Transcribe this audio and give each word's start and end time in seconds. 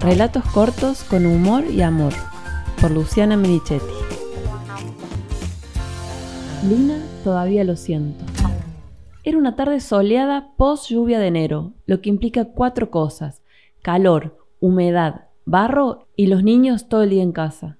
Relatos 0.00 0.42
cortos 0.54 1.04
con 1.04 1.26
humor 1.26 1.64
y 1.70 1.82
amor, 1.82 2.14
por 2.80 2.90
Luciana 2.90 3.36
Merichetti. 3.36 3.84
Lina, 6.66 6.96
todavía 7.22 7.64
lo 7.64 7.76
siento. 7.76 8.24
Era 9.24 9.36
una 9.36 9.56
tarde 9.56 9.78
soleada 9.80 10.54
post 10.56 10.88
lluvia 10.88 11.18
de 11.18 11.26
enero, 11.26 11.74
lo 11.84 12.00
que 12.00 12.08
implica 12.08 12.46
cuatro 12.46 12.90
cosas: 12.90 13.42
calor, 13.82 14.38
humedad, 14.58 15.26
barro 15.44 16.06
y 16.16 16.28
los 16.28 16.42
niños 16.42 16.88
todo 16.88 17.02
el 17.02 17.10
día 17.10 17.22
en 17.22 17.32
casa. 17.32 17.76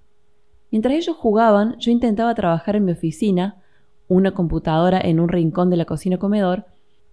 Mientras 0.71 0.93
ellos 0.93 1.17
jugaban, 1.17 1.79
yo 1.79 1.91
intentaba 1.91 2.35
trabajar 2.35 2.77
en 2.77 2.85
mi 2.85 2.93
oficina, 2.93 3.63
una 4.09 4.33
computadora 4.33 5.01
en 5.01 5.21
un 5.21 5.31
rincón 5.31 5.71
de 5.71 5.79
la 5.79 5.87
cocina 5.87 6.19
comedor, 6.19 6.67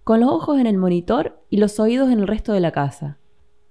con 0.04 0.20
los 0.20 0.30
ojos 0.30 0.60
en 0.60 0.66
el 0.66 0.76
monitor 0.76 1.40
y 1.48 1.56
los 1.56 1.80
oídos 1.80 2.10
en 2.10 2.18
el 2.18 2.26
resto 2.26 2.52
de 2.52 2.60
la 2.60 2.72
casa. 2.72 3.16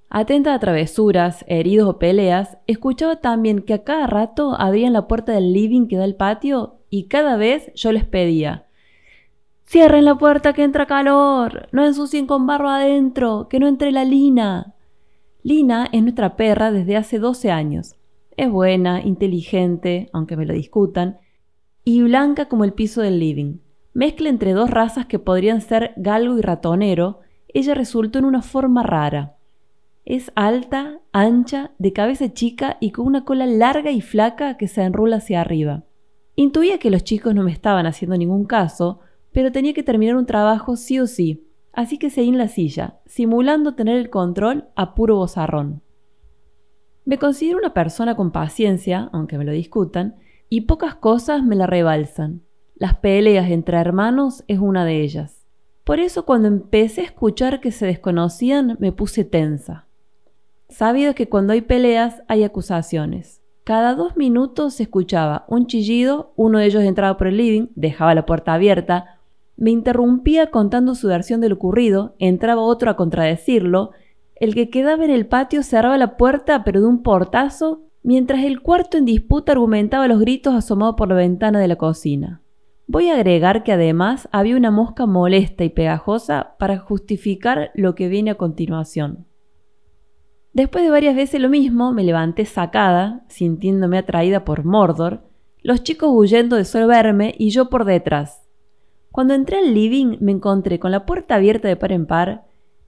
Atenta 0.09 0.53
a 0.53 0.59
travesuras, 0.59 1.43
heridos 1.47 1.89
o 1.89 1.99
peleas, 1.99 2.57
escuchaba 2.65 3.17
también 3.17 3.61
que 3.61 3.73
a 3.73 3.83
cada 3.83 4.07
rato 4.07 4.55
abrían 4.57 4.93
la 4.93 5.07
puerta 5.07 5.33
del 5.33 5.53
living 5.53 5.87
que 5.87 5.97
da 5.97 6.05
al 6.05 6.15
patio 6.15 6.77
y 6.89 7.07
cada 7.07 7.35
vez 7.35 7.71
yo 7.75 7.91
les 7.91 8.05
pedía 8.05 8.67
Cierren 9.69 10.05
la 10.05 10.17
puerta 10.17 10.53
que 10.53 10.63
entra 10.63 10.85
calor, 10.85 11.67
no 11.73 11.85
ensucien 11.85 12.25
con 12.25 12.47
barro 12.47 12.69
adentro, 12.69 13.47
que 13.49 13.59
no 13.59 13.67
entre 13.67 13.91
la 13.91 14.05
Lina. 14.05 14.75
Lina 15.43 15.89
es 15.91 16.01
nuestra 16.03 16.37
perra 16.37 16.71
desde 16.71 16.95
hace 16.95 17.19
12 17.19 17.51
años. 17.51 17.97
Es 18.37 18.49
buena, 18.49 19.01
inteligente, 19.01 20.09
aunque 20.13 20.37
me 20.37 20.45
lo 20.45 20.53
discutan, 20.53 21.17
y 21.83 22.01
blanca 22.01 22.47
como 22.47 22.63
el 22.63 22.71
piso 22.71 23.01
del 23.01 23.19
living. 23.19 23.57
Mezcla 23.93 24.29
entre 24.29 24.53
dos 24.53 24.69
razas 24.69 25.05
que 25.05 25.19
podrían 25.19 25.59
ser 25.59 25.91
galgo 25.97 26.37
y 26.37 26.41
ratonero, 26.41 27.19
ella 27.49 27.73
resultó 27.73 28.19
en 28.19 28.25
una 28.25 28.43
forma 28.43 28.83
rara. 28.83 29.36
Es 30.09 30.31
alta, 30.35 31.01
ancha, 31.11 31.71
de 31.79 31.91
cabeza 31.91 32.31
chica 32.31 32.77
y 32.79 32.91
con 32.91 33.05
una 33.07 33.25
cola 33.25 33.45
larga 33.45 33.91
y 33.91 33.99
flaca 33.99 34.55
que 34.55 34.69
se 34.69 34.81
enrula 34.83 35.17
hacia 35.17 35.41
arriba. 35.41 35.83
Intuía 36.37 36.77
que 36.77 36.89
los 36.89 37.03
chicos 37.03 37.35
no 37.35 37.43
me 37.43 37.51
estaban 37.51 37.85
haciendo 37.85 38.15
ningún 38.15 38.45
caso, 38.45 39.01
pero 39.33 39.51
tenía 39.51 39.73
que 39.73 39.83
terminar 39.83 40.15
un 40.15 40.25
trabajo 40.25 40.77
sí 40.77 40.97
o 41.01 41.07
sí, 41.07 41.49
así 41.73 41.97
que 41.97 42.09
seguí 42.09 42.29
en 42.29 42.37
la 42.37 42.47
silla, 42.47 42.99
simulando 43.05 43.75
tener 43.75 43.97
el 43.97 44.09
control 44.09 44.69
a 44.77 44.95
puro 44.95 45.17
bozarrón. 45.17 45.81
Me 47.03 47.17
considero 47.17 47.57
una 47.57 47.73
persona 47.73 48.15
con 48.15 48.31
paciencia, 48.31 49.09
aunque 49.11 49.37
me 49.37 49.43
lo 49.43 49.51
discutan, 49.51 50.15
y 50.47 50.61
pocas 50.61 50.95
cosas 50.95 51.43
me 51.43 51.57
la 51.57 51.67
rebalsan. 51.67 52.43
Las 52.75 52.95
peleas 52.95 53.51
entre 53.51 53.77
hermanos 53.77 54.45
es 54.47 54.59
una 54.59 54.85
de 54.85 55.01
ellas. 55.01 55.45
Por 55.83 55.99
eso 55.99 56.25
cuando 56.25 56.47
empecé 56.47 57.01
a 57.01 57.05
escuchar 57.05 57.59
que 57.59 57.73
se 57.73 57.85
desconocían 57.85 58.77
me 58.79 58.93
puse 58.93 59.25
tensa. 59.25 59.86
Sabido 60.69 61.15
que 61.15 61.29
cuando 61.29 61.53
hay 61.53 61.61
peleas 61.61 62.23
hay 62.27 62.43
acusaciones. 62.43 63.41
Cada 63.63 63.95
dos 63.95 64.17
minutos 64.17 64.75
se 64.75 64.83
escuchaba 64.83 65.45
un 65.47 65.67
chillido, 65.67 66.33
uno 66.35 66.59
de 66.59 66.65
ellos 66.65 66.83
entraba 66.83 67.17
por 67.17 67.27
el 67.27 67.37
living, 67.37 67.67
dejaba 67.75 68.15
la 68.15 68.25
puerta 68.25 68.53
abierta, 68.53 69.17
me 69.55 69.71
interrumpía 69.71 70.51
contando 70.51 70.93
su 70.93 71.07
versión 71.07 71.41
de 71.41 71.49
lo 71.49 71.55
ocurrido, 71.55 72.15
entraba 72.19 72.61
otro 72.61 72.91
a 72.91 72.95
contradecirlo, 72.95 73.91
el 74.35 74.53
que 74.53 74.69
quedaba 74.69 75.03
en 75.03 75.09
el 75.09 75.25
patio 75.25 75.63
cerraba 75.63 75.97
la 75.97 76.15
puerta 76.15 76.63
pero 76.63 76.79
de 76.79 76.87
un 76.87 77.01
portazo, 77.01 77.81
mientras 78.03 78.43
el 78.43 78.61
cuarto 78.61 78.97
en 78.97 79.05
disputa 79.05 79.53
argumentaba 79.53 80.07
los 80.07 80.19
gritos 80.19 80.53
asomados 80.53 80.95
por 80.95 81.09
la 81.09 81.15
ventana 81.15 81.59
de 81.59 81.67
la 81.67 81.75
cocina. 81.75 82.41
Voy 82.85 83.09
a 83.09 83.15
agregar 83.15 83.63
que 83.63 83.73
además 83.73 84.29
había 84.31 84.55
una 84.55 84.71
mosca 84.71 85.05
molesta 85.05 85.63
y 85.63 85.69
pegajosa 85.69 86.55
para 86.59 86.77
justificar 86.77 87.71
lo 87.73 87.95
que 87.95 88.07
viene 88.07 88.31
a 88.31 88.35
continuación. 88.35 89.25
Después 90.57 90.83
de 90.83 90.89
varias 90.89 91.15
veces 91.15 91.39
lo 91.39 91.49
mismo, 91.49 91.93
me 91.93 92.03
levanté 92.03 92.43
sacada, 92.45 93.23
sintiéndome 93.27 93.99
atraída 93.99 94.43
por 94.43 94.65
Mordor, 94.65 95.21
los 95.61 95.83
chicos 95.83 96.09
huyendo 96.11 96.55
de 96.55 96.65
solo 96.65 96.87
verme 96.87 97.35
y 97.37 97.51
yo 97.51 97.69
por 97.69 97.85
detrás. 97.85 98.41
Cuando 99.11 99.35
entré 99.35 99.59
al 99.59 99.75
living 99.75 100.17
me 100.19 100.31
encontré 100.31 100.79
con 100.79 100.89
la 100.89 101.05
puerta 101.05 101.35
abierta 101.35 101.67
de 101.67 101.75
par 101.75 101.91
en 101.91 102.07
par, 102.07 102.45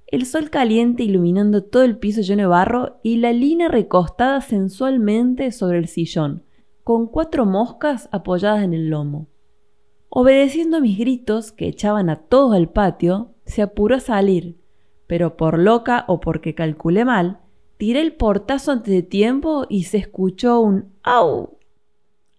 el 0.08 0.26
sol 0.26 0.50
caliente 0.50 1.04
iluminando 1.04 1.64
todo 1.64 1.84
el 1.84 2.00
piso 2.00 2.22
lleno 2.22 2.42
de 2.42 2.48
barro 2.48 2.98
y 3.04 3.18
la 3.18 3.34
lina 3.34 3.68
recostada 3.68 4.42
sensualmente 4.42 5.52
sobre 5.52 5.78
el 5.78 5.88
sillón, 5.88 6.42
con 6.84 7.06
cuatro 7.06 7.46
moscas 7.46 8.10
apoyadas 8.12 8.64
en 8.64 8.74
el 8.74 8.90
lomo. 8.90 9.28
Obedeciendo 10.10 10.78
a 10.78 10.80
mis 10.80 10.98
gritos, 10.98 11.52
que 11.52 11.68
echaban 11.68 12.10
a 12.10 12.16
todos 12.16 12.56
al 12.56 12.70
patio, 12.70 13.36
se 13.46 13.62
apuró 13.62 13.98
a 13.98 14.00
salir, 14.00 14.58
pero 15.06 15.38
por 15.38 15.60
loca 15.60 16.06
o 16.08 16.20
porque 16.20 16.56
calculé 16.56 17.06
mal, 17.06 17.42
Tiré 17.80 18.02
el 18.02 18.12
portazo 18.12 18.74
antes 18.74 18.94
de 18.94 19.04
tiempo 19.04 19.66
y 19.70 19.84
se 19.84 20.00
escuchó 20.00 20.60
un 20.60 20.92
¡au! 21.02 21.60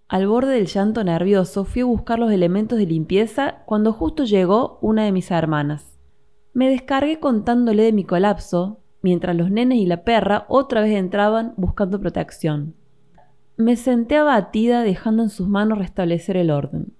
Al 0.06 0.26
borde 0.26 0.52
del 0.52 0.66
llanto 0.66 1.02
nervioso 1.02 1.64
fui 1.64 1.80
a 1.80 1.86
buscar 1.86 2.18
los 2.18 2.30
elementos 2.30 2.78
de 2.78 2.84
limpieza 2.84 3.62
cuando 3.64 3.94
justo 3.94 4.24
llegó 4.24 4.78
una 4.82 5.06
de 5.06 5.12
mis 5.12 5.30
hermanas. 5.30 5.98
Me 6.52 6.68
descargué 6.68 7.20
contándole 7.20 7.84
de 7.84 7.92
mi 7.92 8.04
colapso, 8.04 8.80
mientras 9.00 9.34
los 9.34 9.50
nenes 9.50 9.78
y 9.78 9.86
la 9.86 10.04
perra 10.04 10.44
otra 10.50 10.82
vez 10.82 10.94
entraban 10.94 11.54
buscando 11.56 11.98
protección. 11.98 12.74
Me 13.56 13.76
senté 13.76 14.18
abatida 14.18 14.82
dejando 14.82 15.22
en 15.22 15.30
sus 15.30 15.48
manos 15.48 15.78
restablecer 15.78 16.36
el 16.36 16.50
orden. 16.50 16.92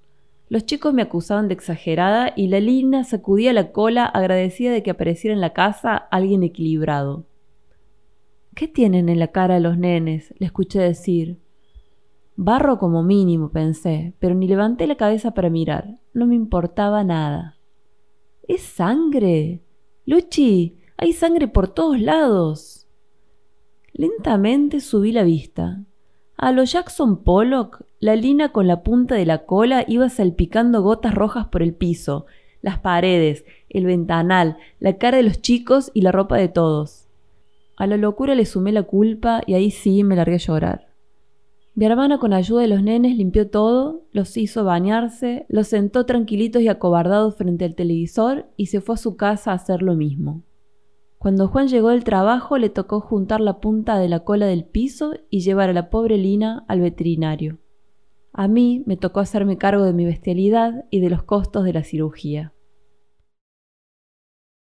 Los 0.49 0.65
chicos 0.65 0.95
me 0.95 1.03
acusaban 1.03 1.49
de 1.49 1.53
exagerada 1.53 2.33
y 2.35 2.49
la 2.49 2.61
lina 2.61 3.05
sacudía 3.05 3.53
la 3.53 3.71
cola 3.71 4.07
agradecida 4.07 4.73
de 4.73 4.83
que 4.83 4.93
apareciera 4.93 5.35
en 5.35 5.43
la 5.43 5.53
casa 5.53 5.95
alguien 5.95 6.43
equilibrado. 6.43 7.27
¿Qué 8.55 8.69
tienen 8.69 9.09
en 9.09 9.19
la 9.19 9.29
cara 9.29 9.61
los 9.61 9.79
nenes? 9.79 10.35
le 10.39 10.47
escuché 10.47 10.81
decir. 10.81 11.39
Barro 12.37 12.79
como 12.79 13.03
mínimo, 13.03 13.51
pensé, 13.51 14.15
pero 14.19 14.35
ni 14.35 14.49
levanté 14.49 14.87
la 14.87 14.97
cabeza 14.97 15.33
para 15.33 15.51
mirar. 15.51 15.99
No 16.13 16.27
me 16.27 16.35
importaba 16.35 17.05
nada. 17.05 17.59
¡Es 18.49 18.63
sangre! 18.63 19.61
Luchi, 20.07 20.79
hay 20.97 21.13
sangre 21.13 21.49
por 21.49 21.69
todos 21.69 22.01
lados. 22.01 22.87
Lentamente 23.93 24.81
subí 24.81 25.13
la 25.13 25.23
vista. 25.23 25.85
A 26.37 26.53
lo 26.53 26.65
Jackson 26.65 27.23
Pollock, 27.23 27.85
la 27.99 28.17
lina 28.17 28.51
con 28.51 28.67
la 28.67 28.83
punta 28.83 29.15
de 29.15 29.27
la 29.27 29.45
cola 29.45 29.85
iba 29.87 30.09
salpicando 30.09 30.81
gotas 30.81 31.15
rojas 31.15 31.49
por 31.49 31.63
el 31.63 31.75
piso, 31.75 32.25
las 32.63 32.79
paredes, 32.79 33.45
el 33.69 33.85
ventanal, 33.85 34.57
la 34.79 34.97
cara 34.97 35.19
de 35.19 35.23
los 35.23 35.43
chicos 35.43 35.91
y 35.93 36.01
la 36.01 36.13
ropa 36.13 36.39
de 36.39 36.49
todos. 36.49 37.10
A 37.81 37.87
la 37.87 37.97
locura 37.97 38.35
le 38.35 38.45
sumé 38.45 38.73
la 38.73 38.83
culpa 38.83 39.41
y 39.47 39.55
ahí 39.55 39.71
sí 39.71 40.05
me 40.05 40.15
largué 40.15 40.35
a 40.35 40.37
llorar. 40.37 40.89
Mi 41.75 41.87
hermana 41.87 42.19
con 42.19 42.35
ayuda 42.35 42.61
de 42.61 42.69
los 42.69 42.83
nenes 42.83 43.17
limpió 43.17 43.49
todo, 43.49 44.03
los 44.13 44.37
hizo 44.37 44.65
bañarse, 44.65 45.47
los 45.49 45.69
sentó 45.69 46.05
tranquilitos 46.05 46.61
y 46.61 46.69
acobardados 46.69 47.37
frente 47.37 47.65
al 47.65 47.75
televisor 47.75 48.51
y 48.59 48.67
se 48.67 48.83
fue 48.83 48.97
a 48.97 48.99
su 48.99 49.17
casa 49.17 49.53
a 49.53 49.55
hacer 49.55 49.81
lo 49.81 49.95
mismo. 49.95 50.43
Cuando 51.17 51.49
Juan 51.49 51.69
llegó 51.69 51.89
del 51.89 52.05
trabajo 52.05 52.59
le 52.59 52.69
tocó 52.69 53.01
juntar 53.01 53.41
la 53.41 53.61
punta 53.61 53.99
de 53.99 54.11
la 54.11 54.25
cola 54.25 54.45
del 54.45 54.67
piso 54.67 55.15
y 55.31 55.41
llevar 55.41 55.71
a 55.71 55.73
la 55.73 55.89
pobre 55.89 56.19
Lina 56.19 56.67
al 56.69 56.81
veterinario. 56.81 57.61
A 58.35 58.47
mí 58.47 58.83
me 58.85 58.99
tocó 58.99 59.21
hacerme 59.21 59.57
cargo 59.57 59.85
de 59.85 59.95
mi 59.95 60.05
bestialidad 60.05 60.85
y 60.91 61.01
de 61.01 61.09
los 61.09 61.23
costos 61.23 61.65
de 61.65 61.73
la 61.73 61.83
cirugía. 61.83 62.53